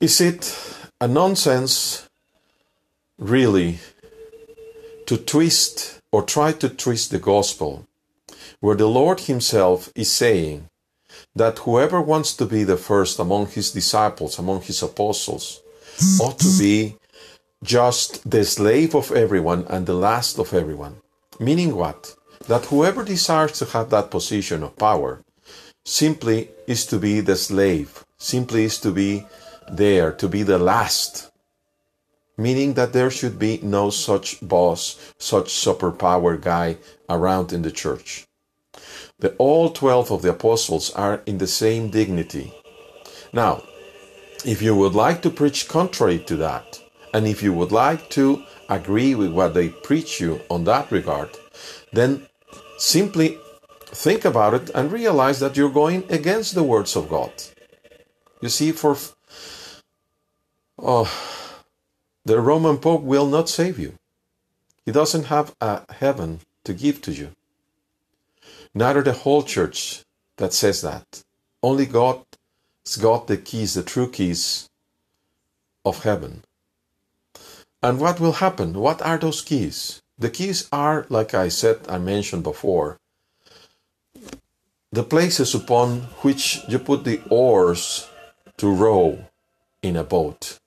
Is 0.00 0.20
it 0.20 0.54
a 1.00 1.08
nonsense, 1.08 2.08
really, 3.18 3.80
to 5.06 5.16
twist 5.16 6.00
or 6.12 6.22
try 6.22 6.52
to 6.52 6.68
twist 6.68 7.10
the 7.10 7.18
gospel, 7.18 7.84
where 8.60 8.76
the 8.76 8.86
Lord 8.86 9.18
Himself 9.18 9.90
is 9.96 10.12
saying 10.12 10.68
that 11.34 11.58
whoever 11.58 12.00
wants 12.00 12.32
to 12.36 12.46
be 12.46 12.62
the 12.62 12.76
first 12.76 13.18
among 13.18 13.48
His 13.48 13.72
disciples, 13.72 14.38
among 14.38 14.62
His 14.62 14.84
apostles, 14.84 15.62
ought 16.20 16.38
to 16.38 16.58
be 16.60 16.94
just 17.64 18.30
the 18.30 18.44
slave 18.44 18.94
of 18.94 19.10
everyone 19.10 19.66
and 19.68 19.84
the 19.84 19.94
last 19.94 20.38
of 20.38 20.54
everyone? 20.54 20.98
Meaning 21.40 21.74
what? 21.74 22.14
That 22.46 22.66
whoever 22.66 23.02
desires 23.02 23.58
to 23.58 23.64
have 23.64 23.90
that 23.90 24.12
position 24.12 24.62
of 24.62 24.76
power 24.76 25.24
simply 25.84 26.50
is 26.68 26.86
to 26.86 27.00
be 27.00 27.18
the 27.18 27.34
slave, 27.34 28.04
simply 28.16 28.62
is 28.62 28.78
to 28.78 28.92
be 28.92 29.26
there, 29.70 30.12
to 30.12 30.28
be 30.28 30.42
the 30.42 30.58
last. 30.58 31.30
Meaning 32.36 32.74
that 32.74 32.92
there 32.92 33.10
should 33.10 33.38
be 33.38 33.58
no 33.62 33.90
such 33.90 34.38
boss, 34.40 35.12
such 35.18 35.48
superpower 35.48 36.40
guy 36.40 36.76
around 37.08 37.52
in 37.52 37.62
the 37.62 37.72
church. 37.72 38.26
The 39.18 39.34
all 39.38 39.70
12 39.70 40.12
of 40.12 40.22
the 40.22 40.30
apostles 40.30 40.92
are 40.92 41.22
in 41.26 41.38
the 41.38 41.48
same 41.48 41.90
dignity. 41.90 42.52
Now, 43.32 43.62
if 44.44 44.62
you 44.62 44.76
would 44.76 44.94
like 44.94 45.22
to 45.22 45.30
preach 45.30 45.68
contrary 45.68 46.20
to 46.20 46.36
that, 46.36 46.80
and 47.12 47.26
if 47.26 47.42
you 47.42 47.52
would 47.52 47.72
like 47.72 48.08
to 48.10 48.44
agree 48.68 49.14
with 49.14 49.32
what 49.32 49.54
they 49.54 49.70
preach 49.70 50.20
you 50.20 50.40
on 50.48 50.64
that 50.64 50.92
regard, 50.92 51.30
then 51.92 52.28
simply 52.78 53.38
think 53.86 54.24
about 54.24 54.54
it 54.54 54.70
and 54.74 54.92
realize 54.92 55.40
that 55.40 55.56
you're 55.56 55.70
going 55.70 56.04
against 56.10 56.54
the 56.54 56.62
words 56.62 56.94
of 56.94 57.08
God. 57.08 57.32
You 58.40 58.48
see, 58.48 58.70
for 58.72 58.96
oh, 60.88 61.60
the 62.24 62.40
Roman 62.40 62.78
Pope 62.78 63.02
will 63.02 63.26
not 63.26 63.50
save 63.50 63.78
you. 63.78 63.92
He 64.86 64.90
doesn't 64.90 65.24
have 65.24 65.54
a 65.60 65.82
heaven 65.92 66.40
to 66.64 66.72
give 66.72 67.02
to 67.02 67.12
you. 67.12 67.32
Neither 68.74 69.02
the 69.02 69.12
whole 69.12 69.42
church 69.42 70.02
that 70.38 70.54
says 70.54 70.80
that. 70.80 71.22
Only 71.62 71.84
God's 71.84 72.96
got 73.00 73.26
the 73.26 73.36
keys, 73.36 73.74
the 73.74 73.82
true 73.82 74.10
keys 74.10 74.70
of 75.84 76.04
heaven. 76.04 76.42
And 77.82 78.00
what 78.00 78.18
will 78.18 78.40
happen? 78.44 78.72
What 78.72 79.02
are 79.02 79.18
those 79.18 79.42
keys? 79.42 80.00
The 80.18 80.30
keys 80.30 80.68
are, 80.72 81.06
like 81.10 81.34
I 81.34 81.48
said, 81.48 81.80
I 81.86 81.98
mentioned 81.98 82.44
before, 82.44 82.98
the 84.90 85.04
places 85.04 85.54
upon 85.54 86.08
which 86.22 86.60
you 86.66 86.78
put 86.78 87.04
the 87.04 87.20
oars 87.28 88.08
to 88.56 88.72
row 88.72 89.26
in 89.82 89.94
a 89.96 90.02
boat. 90.02 90.58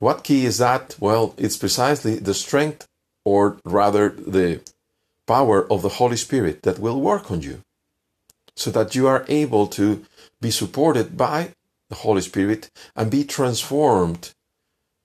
What 0.00 0.24
key 0.24 0.46
is 0.46 0.56
that? 0.56 0.96
Well, 0.98 1.34
it's 1.36 1.58
precisely 1.58 2.16
the 2.16 2.32
strength, 2.32 2.88
or 3.22 3.58
rather 3.66 4.08
the 4.08 4.62
power 5.26 5.70
of 5.70 5.82
the 5.82 5.96
Holy 6.00 6.16
Spirit 6.16 6.62
that 6.62 6.78
will 6.78 7.02
work 7.02 7.30
on 7.30 7.42
you, 7.42 7.60
so 8.56 8.70
that 8.70 8.94
you 8.94 9.06
are 9.06 9.26
able 9.28 9.66
to 9.68 10.02
be 10.40 10.50
supported 10.50 11.18
by 11.18 11.52
the 11.90 11.96
Holy 11.96 12.22
Spirit 12.22 12.70
and 12.96 13.10
be 13.10 13.24
transformed 13.24 14.32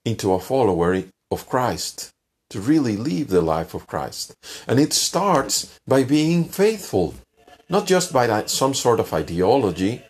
into 0.06 0.32
a 0.32 0.40
follower 0.40 1.02
of 1.30 1.46
Christ, 1.46 2.12
to 2.48 2.58
really 2.58 2.96
live 2.96 3.28
the 3.28 3.42
life 3.42 3.74
of 3.74 3.86
Christ. 3.86 4.34
And 4.66 4.80
it 4.80 4.94
starts 4.94 5.78
by 5.86 6.04
being 6.04 6.44
faithful, 6.44 7.14
not 7.68 7.86
just 7.86 8.14
by 8.14 8.46
some 8.46 8.72
sort 8.72 9.00
of 9.00 9.12
ideology 9.12 10.02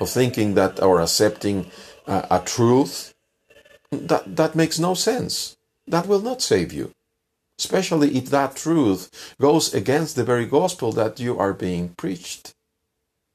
of 0.00 0.10
thinking 0.10 0.52
that 0.54 0.82
or 0.82 1.00
accepting 1.00 1.70
a, 2.06 2.26
a 2.30 2.42
truth 2.44 3.13
that, 4.06 4.36
that 4.36 4.54
makes 4.54 4.78
no 4.78 4.94
sense. 4.94 5.56
That 5.86 6.06
will 6.06 6.20
not 6.20 6.42
save 6.42 6.72
you. 6.72 6.92
Especially 7.58 8.16
if 8.16 8.30
that 8.30 8.56
truth 8.56 9.34
goes 9.40 9.72
against 9.72 10.16
the 10.16 10.24
very 10.24 10.46
gospel 10.46 10.92
that 10.92 11.20
you 11.20 11.38
are 11.38 11.52
being 11.52 11.90
preached. 11.90 12.54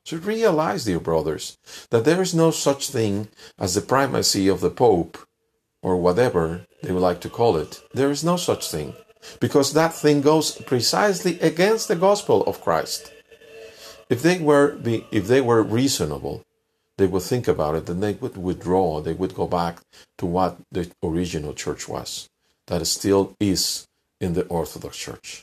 So 0.06 0.18
realize, 0.18 0.86
dear 0.86 1.00
brothers, 1.00 1.58
that 1.92 2.03
there 2.03 2.22
is 2.22 2.34
no 2.34 2.52
such 2.52 2.90
thing 2.90 3.30
as 3.58 3.75
the 3.75 3.81
primacy 3.81 4.47
of 4.47 4.59
the 4.59 4.72
Pope, 4.72 5.18
or 5.81 5.97
whatever 5.97 6.66
they 6.81 6.91
would 6.91 7.02
like 7.02 7.22
to 7.22 7.30
call 7.30 7.58
it. 7.58 7.81
There 7.94 8.12
is 8.12 8.24
no 8.24 8.38
such 8.38 8.70
thing. 8.70 8.94
Because 9.40 9.74
that 9.74 9.94
thing 9.94 10.22
goes 10.22 10.62
precisely 10.64 11.40
against 11.40 11.88
the 11.88 11.96
gospel 11.96 12.44
of 12.46 12.62
Christ. 12.62 13.12
If 14.09 14.22
they 14.22 14.40
were 14.40 14.76
be, 14.76 15.06
if 15.12 15.28
they 15.28 15.41
were 15.41 15.62
reasonable, 15.62 16.44
they 17.00 17.08
would 17.08 17.24
think 17.24 17.48
about 17.48 17.76
it 17.76 17.86
then 17.86 18.02
they 18.02 18.14
would 18.14 18.38
withdraw. 18.38 19.00
They 19.02 19.14
would 19.14 19.34
go 19.34 19.48
back 19.48 19.80
to 20.20 20.26
what 20.26 20.58
the 20.72 20.92
original 21.02 21.54
church 21.54 21.88
was, 21.88 22.28
that 22.68 22.86
still 22.86 23.36
is 23.40 23.88
in 24.20 24.34
the 24.34 24.46
Orthodox 24.48 24.98
Church. 24.98 25.42